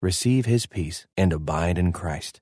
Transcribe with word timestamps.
receive 0.00 0.46
his 0.46 0.66
peace 0.66 1.06
and 1.16 1.32
abide 1.32 1.76
in 1.76 1.92
Christ. 1.92 2.40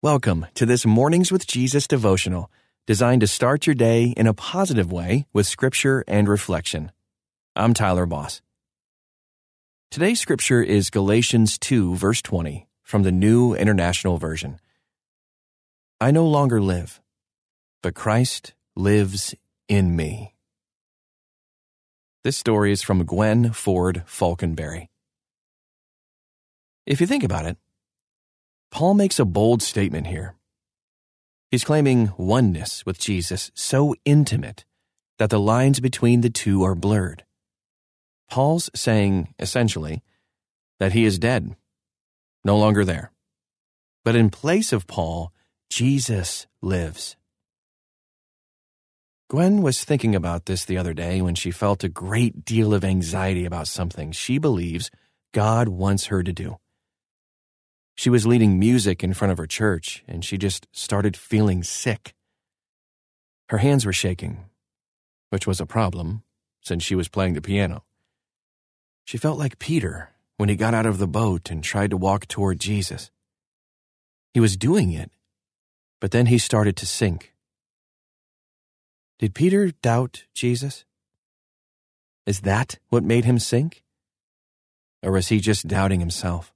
Welcome 0.00 0.46
to 0.54 0.64
this 0.64 0.86
Mornings 0.86 1.30
with 1.30 1.46
Jesus 1.46 1.86
devotional, 1.86 2.50
designed 2.86 3.20
to 3.20 3.26
start 3.26 3.66
your 3.66 3.74
day 3.74 4.14
in 4.16 4.26
a 4.26 4.34
positive 4.34 4.90
way 4.90 5.26
with 5.32 5.46
scripture 5.46 6.02
and 6.08 6.28
reflection. 6.28 6.92
I'm 7.54 7.74
Tyler 7.74 8.06
Boss. 8.06 8.40
Today's 9.90 10.18
scripture 10.18 10.62
is 10.62 10.90
Galatians 10.90 11.58
2, 11.58 11.94
verse 11.94 12.22
20, 12.22 12.66
from 12.82 13.02
the 13.02 13.12
New 13.12 13.54
International 13.54 14.16
Version. 14.16 14.58
I 16.00 16.10
no 16.10 16.26
longer 16.26 16.60
live, 16.60 17.00
but 17.82 17.94
Christ 17.94 18.54
lives 18.74 19.34
in 19.68 19.94
me. 19.94 20.34
This 22.24 22.38
story 22.38 22.72
is 22.72 22.82
from 22.82 23.04
Gwen 23.04 23.52
Ford 23.52 24.04
Faulkenberry. 24.06 24.88
If 26.86 27.00
you 27.00 27.06
think 27.06 27.24
about 27.24 27.46
it, 27.46 27.56
Paul 28.70 28.94
makes 28.94 29.18
a 29.18 29.24
bold 29.24 29.62
statement 29.62 30.06
here. 30.06 30.34
He's 31.50 31.64
claiming 31.64 32.12
oneness 32.18 32.84
with 32.84 32.98
Jesus 32.98 33.50
so 33.54 33.94
intimate 34.04 34.64
that 35.18 35.30
the 35.30 35.40
lines 35.40 35.80
between 35.80 36.20
the 36.20 36.30
two 36.30 36.62
are 36.64 36.74
blurred. 36.74 37.24
Paul's 38.28 38.68
saying, 38.74 39.32
essentially, 39.38 40.02
that 40.80 40.92
he 40.92 41.04
is 41.04 41.18
dead, 41.18 41.54
no 42.44 42.58
longer 42.58 42.84
there. 42.84 43.12
But 44.04 44.16
in 44.16 44.28
place 44.28 44.72
of 44.72 44.86
Paul, 44.86 45.32
Jesus 45.70 46.46
lives. 46.60 47.16
Gwen 49.30 49.62
was 49.62 49.84
thinking 49.84 50.14
about 50.14 50.46
this 50.46 50.64
the 50.64 50.76
other 50.76 50.92
day 50.92 51.22
when 51.22 51.34
she 51.34 51.50
felt 51.50 51.84
a 51.84 51.88
great 51.88 52.44
deal 52.44 52.74
of 52.74 52.84
anxiety 52.84 53.44
about 53.44 53.68
something 53.68 54.12
she 54.12 54.38
believes 54.38 54.90
God 55.32 55.68
wants 55.68 56.06
her 56.06 56.22
to 56.22 56.32
do. 56.32 56.58
She 57.94 58.10
was 58.10 58.26
leading 58.26 58.58
music 58.58 59.04
in 59.04 59.14
front 59.14 59.32
of 59.32 59.38
her 59.38 59.46
church, 59.46 60.02
and 60.08 60.24
she 60.24 60.36
just 60.36 60.66
started 60.72 61.16
feeling 61.16 61.62
sick. 61.62 62.14
Her 63.48 63.58
hands 63.58 63.86
were 63.86 63.92
shaking, 63.92 64.44
which 65.30 65.46
was 65.46 65.60
a 65.60 65.66
problem, 65.66 66.22
since 66.60 66.82
she 66.82 66.94
was 66.94 67.08
playing 67.08 67.34
the 67.34 67.42
piano. 67.42 67.84
She 69.04 69.18
felt 69.18 69.38
like 69.38 69.58
Peter 69.58 70.10
when 70.36 70.48
he 70.48 70.56
got 70.56 70.74
out 70.74 70.86
of 70.86 70.98
the 70.98 71.06
boat 71.06 71.50
and 71.50 71.62
tried 71.62 71.90
to 71.90 71.96
walk 71.96 72.26
toward 72.26 72.58
Jesus. 72.58 73.10
He 74.32 74.40
was 74.40 74.56
doing 74.56 74.92
it, 74.92 75.10
but 76.00 76.10
then 76.10 76.26
he 76.26 76.38
started 76.38 76.76
to 76.76 76.86
sink. 76.86 77.32
Did 79.18 79.34
Peter 79.34 79.70
doubt 79.70 80.24
Jesus? 80.34 80.84
Is 82.26 82.40
that 82.40 82.78
what 82.88 83.04
made 83.04 83.24
him 83.24 83.38
sink? 83.38 83.84
Or 85.02 85.12
was 85.12 85.28
he 85.28 85.38
just 85.38 85.68
doubting 85.68 86.00
himself? 86.00 86.53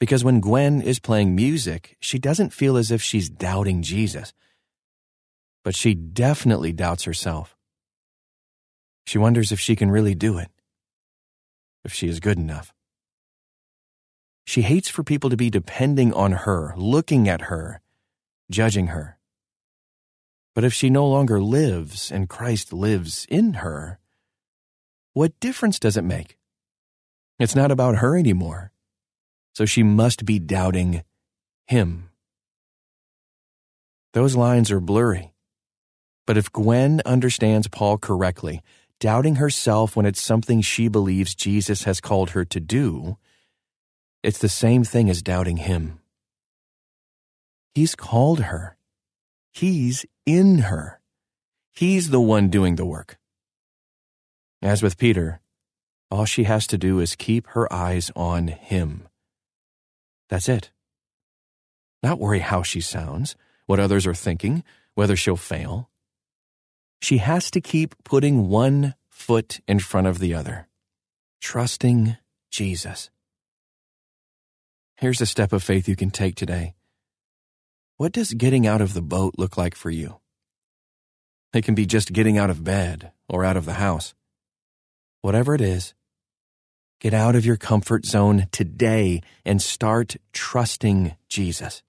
Because 0.00 0.24
when 0.24 0.40
Gwen 0.40 0.80
is 0.80 0.98
playing 0.98 1.36
music, 1.36 1.98
she 2.00 2.18
doesn't 2.18 2.54
feel 2.54 2.78
as 2.78 2.90
if 2.90 3.02
she's 3.02 3.28
doubting 3.28 3.82
Jesus. 3.82 4.32
But 5.62 5.76
she 5.76 5.94
definitely 5.94 6.72
doubts 6.72 7.04
herself. 7.04 7.54
She 9.06 9.18
wonders 9.18 9.52
if 9.52 9.60
she 9.60 9.76
can 9.76 9.90
really 9.90 10.14
do 10.14 10.38
it, 10.38 10.48
if 11.84 11.92
she 11.92 12.08
is 12.08 12.18
good 12.18 12.38
enough. 12.38 12.72
She 14.46 14.62
hates 14.62 14.88
for 14.88 15.04
people 15.04 15.28
to 15.28 15.36
be 15.36 15.50
depending 15.50 16.14
on 16.14 16.32
her, 16.32 16.72
looking 16.76 17.28
at 17.28 17.42
her, 17.42 17.82
judging 18.50 18.88
her. 18.88 19.18
But 20.54 20.64
if 20.64 20.72
she 20.72 20.88
no 20.88 21.06
longer 21.06 21.42
lives 21.42 22.10
and 22.10 22.28
Christ 22.28 22.72
lives 22.72 23.26
in 23.28 23.54
her, 23.54 23.98
what 25.12 25.38
difference 25.40 25.78
does 25.78 25.98
it 25.98 26.04
make? 26.04 26.38
It's 27.38 27.54
not 27.54 27.70
about 27.70 27.96
her 27.96 28.16
anymore 28.16 28.69
so 29.52 29.64
she 29.64 29.82
must 29.82 30.24
be 30.24 30.38
doubting 30.38 31.02
him. 31.66 32.10
Those 34.12 34.36
lines 34.36 34.70
are 34.70 34.80
blurry. 34.80 35.32
But 36.26 36.36
if 36.36 36.52
Gwen 36.52 37.00
understands 37.04 37.68
Paul 37.68 37.98
correctly, 37.98 38.62
doubting 38.98 39.36
herself 39.36 39.96
when 39.96 40.06
it's 40.06 40.20
something 40.20 40.60
she 40.60 40.88
believes 40.88 41.34
Jesus 41.34 41.84
has 41.84 42.00
called 42.00 42.30
her 42.30 42.44
to 42.44 42.60
do, 42.60 43.16
it's 44.22 44.38
the 44.38 44.48
same 44.48 44.84
thing 44.84 45.08
as 45.08 45.22
doubting 45.22 45.56
him. 45.56 45.98
He's 47.74 47.94
called 47.94 48.40
her. 48.40 48.76
He's 49.52 50.04
in 50.26 50.58
her. 50.58 51.00
He's 51.72 52.10
the 52.10 52.20
one 52.20 52.48
doing 52.48 52.76
the 52.76 52.84
work. 52.84 53.18
As 54.60 54.82
with 54.82 54.98
Peter, 54.98 55.40
all 56.10 56.24
she 56.24 56.44
has 56.44 56.66
to 56.68 56.76
do 56.76 57.00
is 57.00 57.16
keep 57.16 57.46
her 57.48 57.72
eyes 57.72 58.10
on 58.14 58.48
him. 58.48 59.08
That's 60.30 60.48
it. 60.48 60.70
Not 62.02 62.18
worry 62.18 62.38
how 62.38 62.62
she 62.62 62.80
sounds, 62.80 63.36
what 63.66 63.80
others 63.80 64.06
are 64.06 64.14
thinking, 64.14 64.64
whether 64.94 65.16
she'll 65.16 65.36
fail. 65.36 65.90
She 67.02 67.18
has 67.18 67.50
to 67.50 67.60
keep 67.60 67.94
putting 68.04 68.48
one 68.48 68.94
foot 69.08 69.60
in 69.66 69.80
front 69.80 70.06
of 70.06 70.18
the 70.18 70.34
other, 70.34 70.68
trusting 71.40 72.16
Jesus. 72.50 73.10
Here's 74.96 75.20
a 75.20 75.26
step 75.26 75.52
of 75.52 75.62
faith 75.62 75.88
you 75.88 75.96
can 75.96 76.10
take 76.10 76.36
today. 76.36 76.74
What 77.96 78.12
does 78.12 78.32
getting 78.32 78.66
out 78.66 78.80
of 78.80 78.94
the 78.94 79.02
boat 79.02 79.34
look 79.36 79.56
like 79.56 79.74
for 79.74 79.90
you? 79.90 80.20
It 81.52 81.64
can 81.64 81.74
be 81.74 81.86
just 81.86 82.12
getting 82.12 82.38
out 82.38 82.50
of 82.50 82.64
bed 82.64 83.12
or 83.28 83.44
out 83.44 83.56
of 83.56 83.66
the 83.66 83.74
house. 83.74 84.14
Whatever 85.22 85.54
it 85.54 85.60
is, 85.60 85.94
Get 87.00 87.14
out 87.14 87.34
of 87.34 87.46
your 87.46 87.56
comfort 87.56 88.04
zone 88.04 88.46
today 88.52 89.22
and 89.46 89.62
start 89.62 90.16
trusting 90.34 91.16
Jesus. 91.28 91.82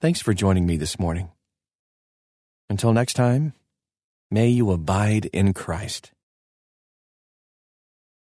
Thanks 0.00 0.22
for 0.22 0.32
joining 0.32 0.64
me 0.64 0.78
this 0.78 0.98
morning. 0.98 1.30
Until 2.70 2.94
next 2.94 3.14
time, 3.14 3.52
may 4.30 4.48
you 4.48 4.70
abide 4.70 5.26
in 5.26 5.52
Christ. 5.52 6.12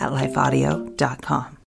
at 0.00 0.10
lifeaudio.com. 0.12 1.57